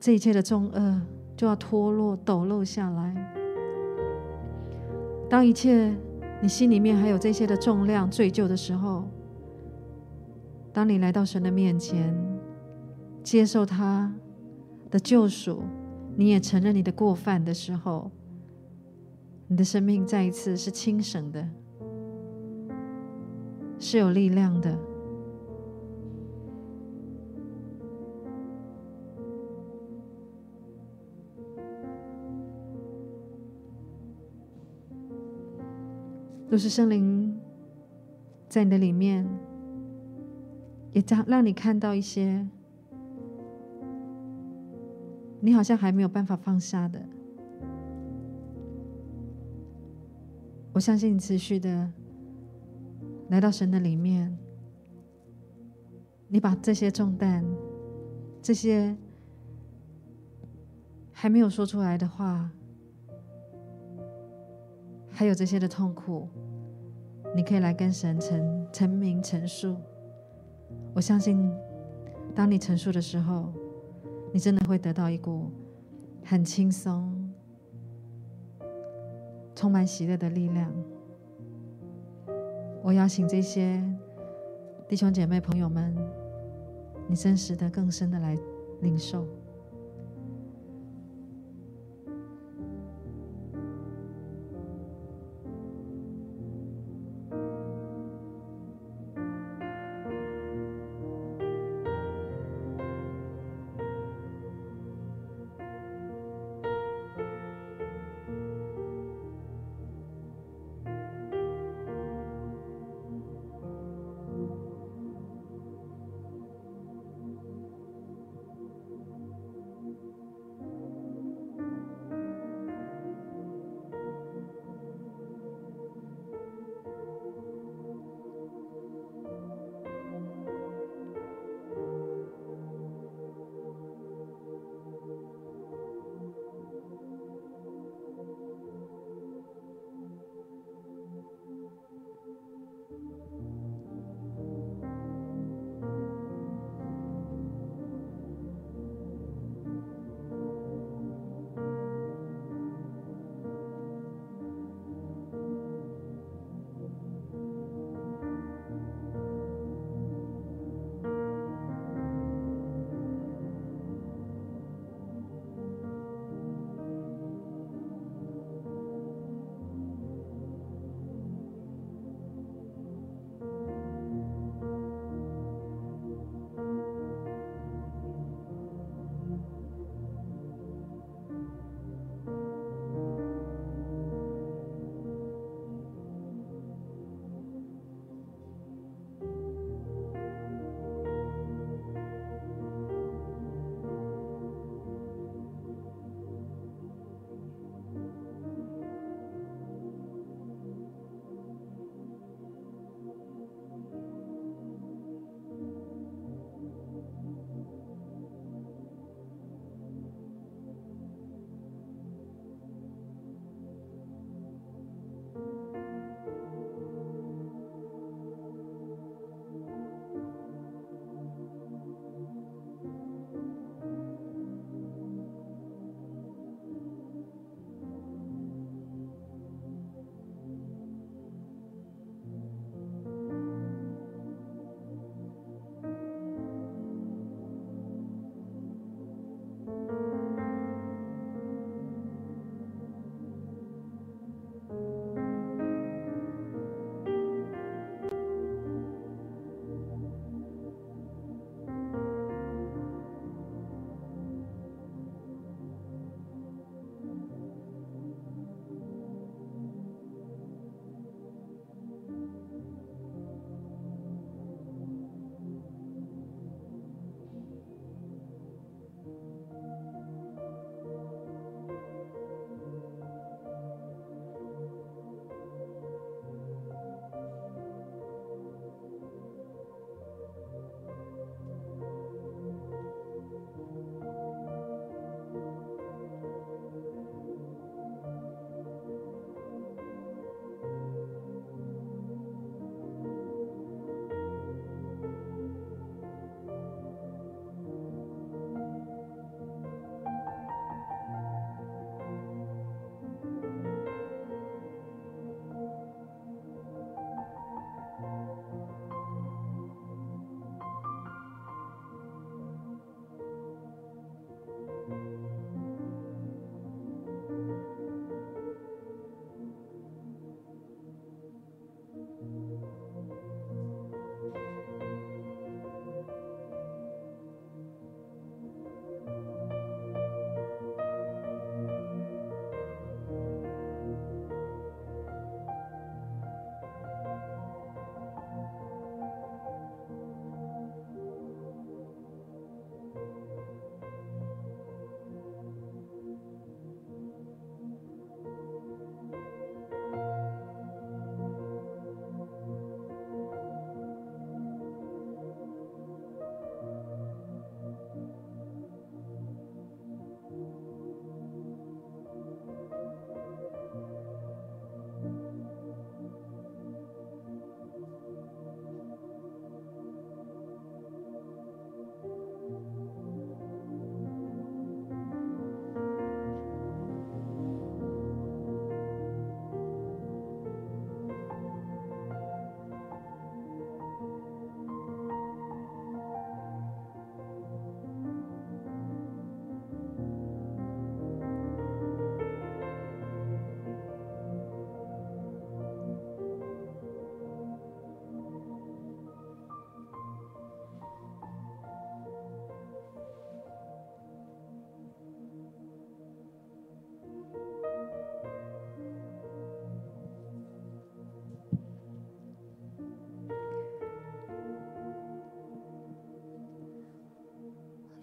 [0.00, 1.02] 这一切的重恶
[1.36, 3.14] 就要脱落、抖落下来。
[5.28, 5.94] 当一切
[6.40, 9.04] 你心里面还有这些的重量、罪疚的时候，
[10.72, 12.16] 当你来到神的面前，
[13.22, 14.10] 接受他
[14.90, 15.62] 的救赎，
[16.16, 18.10] 你也承认你的过犯的时候，
[19.46, 21.46] 你的生命再一次是轻省的。
[23.78, 24.76] 是有力量的。
[36.48, 37.38] 若是圣灵
[38.48, 39.28] 在你的里面，
[40.92, 42.48] 也让让你看到一些
[45.40, 47.04] 你好像还没有办法放下的，
[50.72, 51.92] 我相信你持续的。
[53.28, 54.36] 来到神的里面，
[56.28, 57.44] 你把这些重担、
[58.40, 58.96] 这些
[61.12, 62.50] 还没有说出来的话，
[65.10, 66.28] 还有这些的痛苦，
[67.34, 69.76] 你可以来跟神陈陈明陈述。
[70.94, 71.52] 我相信，
[72.34, 73.52] 当你陈述的时候，
[74.32, 75.50] 你真的会得到一股
[76.24, 77.32] 很轻松、
[79.54, 80.72] 充满喜乐的力量。
[82.86, 83.82] 我邀请这些
[84.86, 85.92] 弟兄姐妹朋友们，
[87.08, 88.38] 你真实的、更深的来
[88.80, 89.26] 领受。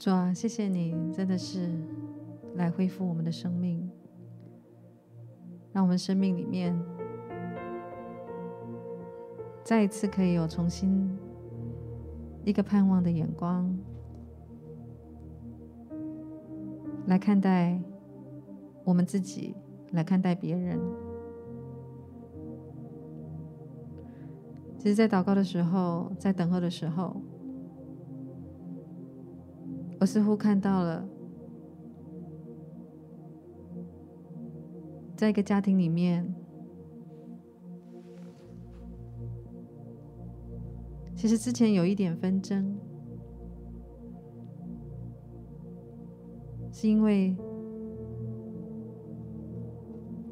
[0.04, 1.70] 主啊，谢谢你，真的是
[2.56, 3.90] 来恢复我们的生命，
[5.72, 6.78] 让我们生命里面
[9.64, 11.10] 再一次可以有重新
[12.44, 13.74] 一个盼望的眼光
[17.06, 17.80] 来看待
[18.84, 19.56] 我们自己，
[19.94, 20.78] 来看待别人。
[24.78, 27.16] 其实，在祷告的时候，在等候的时候，
[30.00, 31.08] 我似乎看到了，
[35.16, 36.36] 在一个家庭里面，
[41.16, 42.78] 其实之前有一点纷争，
[46.72, 47.34] 是因为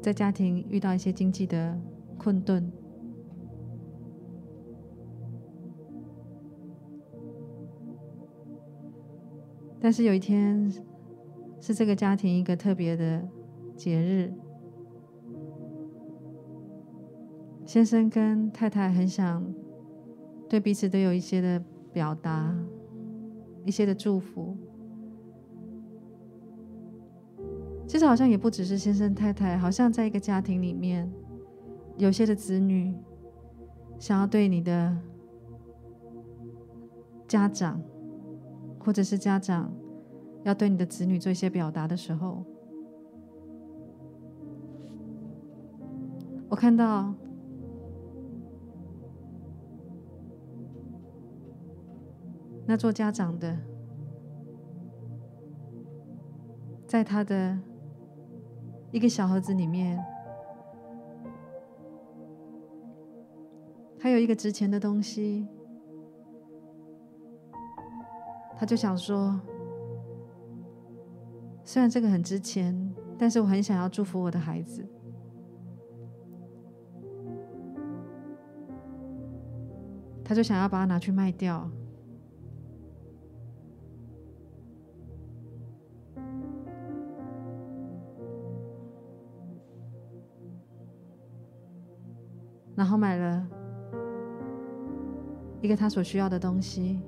[0.02, 1.80] 在家庭遇到一些经济的
[2.18, 2.70] 困顿。
[9.84, 10.72] 但是有一天，
[11.60, 13.20] 是这个家庭一个特别的
[13.76, 14.32] 节日，
[17.66, 19.44] 先生跟太太很想
[20.48, 21.60] 对彼此都有一些的
[21.92, 22.56] 表达，
[23.66, 24.56] 一些的祝福。
[27.88, 31.12] 其实好像也不只是先生太太，好像在一个家庭里面，
[31.96, 32.94] 有些的子女
[33.98, 34.96] 想要对你的
[37.26, 37.82] 家长。
[38.84, 39.72] 或者是家长
[40.44, 42.44] 要对你的子女做一些表达的时候，
[46.48, 47.14] 我看到
[52.66, 53.56] 那做家长的，
[56.86, 57.56] 在他的
[58.90, 60.04] 一个小盒子里面，
[63.98, 65.46] 还有一个值钱的东西。
[68.62, 69.40] 他就想说，
[71.64, 74.86] 虽然这个很值钱，但是我很想要祝福我的孩子。
[80.22, 81.68] 他就想要把它拿去卖掉。
[92.76, 93.44] 然后买了
[95.60, 97.00] 一个他所需要的东西。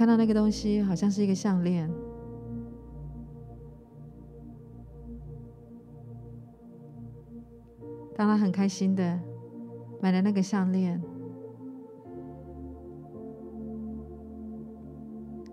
[0.00, 1.86] 看到那个东西，好像是一个项链。
[8.16, 9.20] 当他很开心的
[10.00, 10.98] 买了那个项链，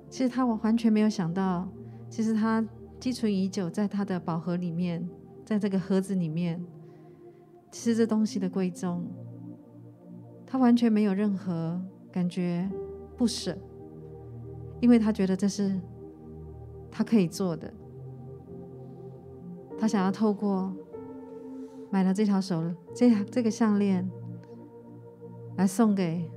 [0.09, 1.67] 其实他完全没有想到，
[2.09, 2.65] 其实他
[3.01, 5.05] 积存已久，在他的宝盒里面，
[5.43, 6.65] 在这个盒子里面，
[7.69, 9.03] 其实这东西的贵重，
[10.45, 12.71] 他完全没有任何感觉
[13.17, 13.53] 不舍。
[14.79, 15.79] 因为他觉得这是
[16.91, 17.73] 他可以做的，
[19.77, 20.71] 他想要透过
[21.89, 22.63] 买了这条手
[22.93, 24.09] 这这个项链
[25.55, 26.29] 来送给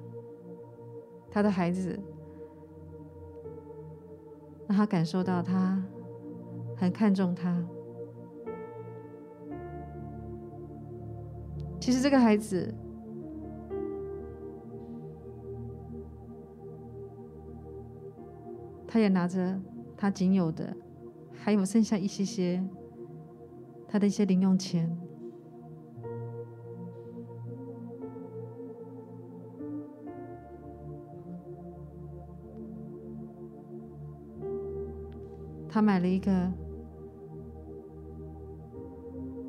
[1.30, 1.98] 他的孩子，
[4.68, 5.82] 让他感受到他
[6.76, 7.62] 很看重他。
[11.78, 12.74] 其实这个孩子。
[18.92, 19.56] 他也拿着
[19.96, 20.76] 他仅有的，
[21.32, 22.60] 还有剩下一些些
[23.86, 24.98] 他的一些零用钱。
[35.68, 36.52] 他买了一个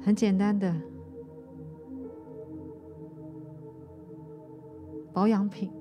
[0.03, 0.71] 很简单的
[5.11, 5.80] 保养品。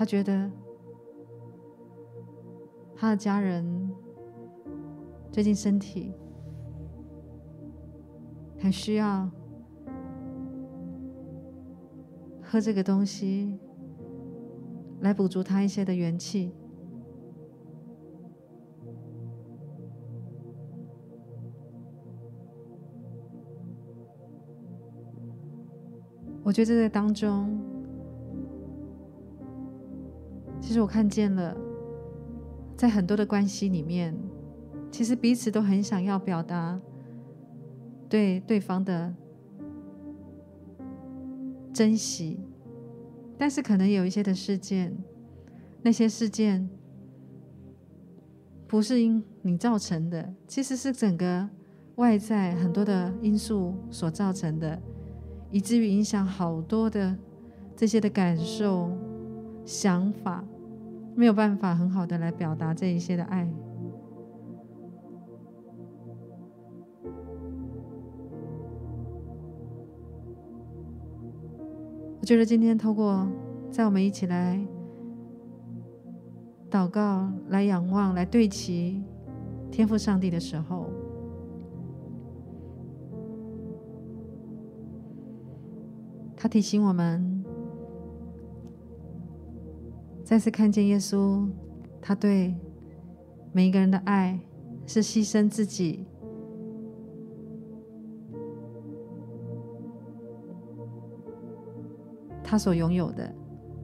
[0.00, 0.50] 他觉得
[2.96, 3.90] 他的家人
[5.30, 6.14] 最近身体
[8.58, 9.30] 很需要
[12.40, 13.58] 喝这个东西
[15.00, 16.54] 来补足他一些的元气。
[26.42, 27.69] 我觉得这在当中。
[30.70, 31.56] 其实我看见了，
[32.76, 34.16] 在很多的关系里面，
[34.88, 36.80] 其实彼此都很想要表达
[38.08, 39.12] 对对方的
[41.72, 42.38] 珍惜，
[43.36, 44.96] 但是可能有一些的事件，
[45.82, 46.70] 那些事件
[48.68, 51.48] 不是因你造成的，其实是整个
[51.96, 54.80] 外在很多的因素所造成的，
[55.50, 57.18] 以至于影响好多的
[57.74, 58.88] 这些的感受、
[59.64, 60.44] 想法，
[61.14, 63.48] 没有办法很好的来表达这一些的爱。
[72.18, 73.26] 我觉得今天透过
[73.70, 74.60] 在我们一起来
[76.70, 79.02] 祷告、来仰望、来对齐
[79.70, 80.86] 天赋上帝的时候，
[86.36, 87.39] 他提醒我们
[90.30, 91.44] 再次看见耶稣，
[92.00, 92.54] 他对
[93.50, 94.38] 每一个人的爱
[94.86, 96.06] 是牺牲自己。
[102.44, 103.34] 他所拥有的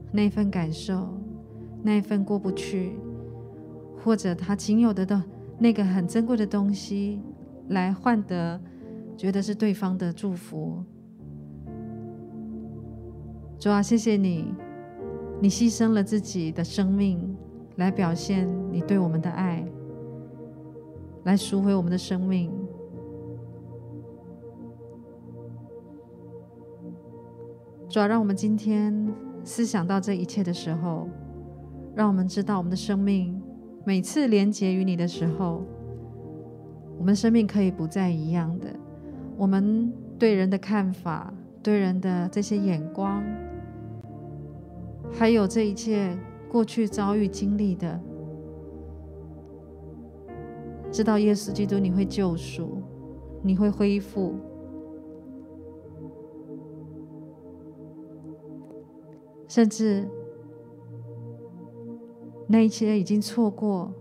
[0.09, 1.19] 那份感受，
[1.83, 2.93] 那份过不去，
[4.01, 5.21] 或者他仅有的的
[5.59, 7.21] 那个很珍贵的东西，
[7.67, 8.57] 来换得
[9.17, 10.81] 觉得是对方的祝福。
[13.59, 14.53] 主啊，谢谢你，
[15.39, 17.35] 你牺牲了自己的生命
[17.75, 19.63] 来表现你对我们的爱，
[21.25, 22.51] 来赎回我们的生命。
[27.87, 29.13] 主要让我们今天
[29.43, 31.07] 思想到这一切的时候，
[31.95, 33.39] 让我们知道我们的生命
[33.85, 35.63] 每次连结于你的时候，
[36.97, 38.67] 我们生命可以不再一样的。
[39.37, 41.31] 我们对人的看法，
[41.61, 43.23] 对人的这些眼光，
[45.11, 46.17] 还有这一切
[46.49, 47.99] 过去遭遇经历的，
[50.91, 52.81] 知道耶稣基督你会救赎，
[53.41, 54.35] 你会恢复。
[59.47, 60.07] 甚至
[62.47, 63.91] 那一些已经错过、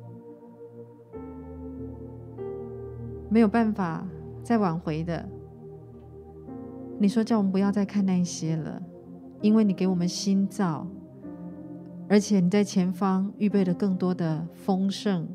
[3.30, 4.06] 没有办法
[4.42, 5.26] 再挽回的，
[6.98, 8.82] 你说叫我们不要再看那些了，
[9.40, 10.86] 因为你给我们新造，
[12.08, 15.26] 而且你在前方预备了更多的丰盛，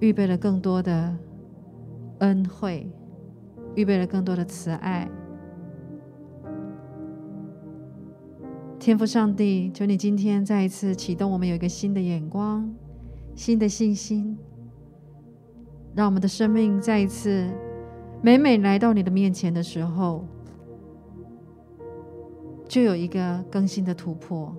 [0.00, 1.14] 预备了更多的
[2.20, 2.90] 恩惠，
[3.74, 5.10] 预备了更多的慈爱。
[8.78, 12.72] 天父上帝，求你今天再一次启动我们，有一个新的眼光、
[13.34, 14.38] 新的信心，
[15.94, 17.50] 让我们的生命再一次
[18.22, 20.24] 每每来到你的面前的时候，
[22.66, 24.56] 就有一个更新的突破。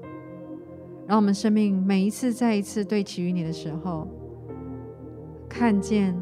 [1.08, 4.08] 让我们生命每一次再一次对齐于你的时候，
[5.48, 6.14] 看见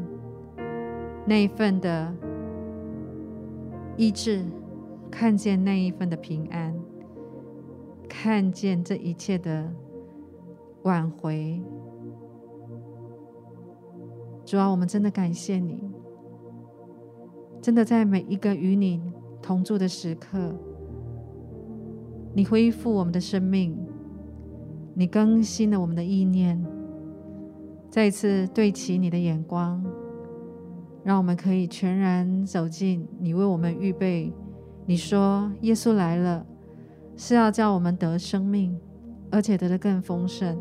[1.26, 2.14] 那一份的
[3.96, 4.44] 医治，
[5.10, 6.74] 看见那一份的平安。
[8.08, 9.70] 看见这一切的
[10.84, 11.60] 挽回，
[14.44, 15.90] 主啊，我们真的感谢你，
[17.60, 19.02] 真的在每一个与你
[19.42, 20.54] 同住的时刻，
[22.32, 23.76] 你恢复我们的生命，
[24.98, 26.60] 你更新了我们的意念，
[27.90, 29.84] 再一次对齐你的眼光，
[31.04, 34.32] 让我们可以全然走进你为我们预备。
[34.86, 36.44] 你说耶稣来了。
[37.18, 38.78] 是要叫我们得生命，
[39.30, 40.54] 而且得的更丰盛。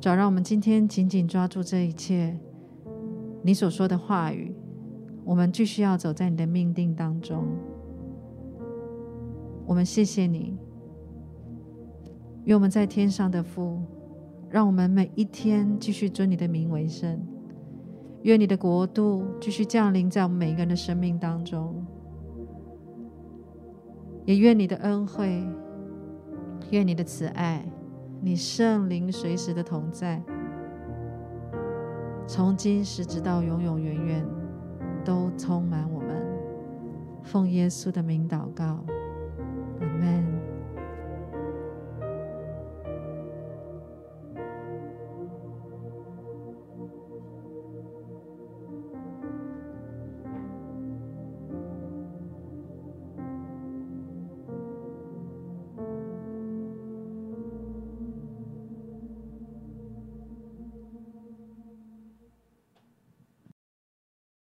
[0.00, 2.38] 主，让我们今天紧紧抓住这一切，
[3.42, 4.54] 你所说的话语，
[5.24, 7.44] 我们继续要走在你的命定当中。
[9.66, 10.56] 我们谢谢你，
[12.44, 13.80] 愿我们在天上的父，
[14.48, 17.20] 让我们每一天继续尊你的名为圣。
[18.22, 21.84] 愿你的国度继续降临在我们每一个人的生命当中。
[24.26, 25.42] 也愿你的恩惠，
[26.70, 27.64] 愿你的慈爱，
[28.20, 30.22] 你圣灵随时的同在，
[32.26, 34.26] 从今时直到永永远远，
[35.04, 36.08] 都充满我们。
[37.22, 38.84] 奉耶稣的名祷告，
[39.80, 40.39] 阿门。